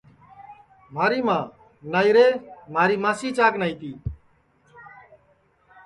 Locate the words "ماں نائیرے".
1.27-2.27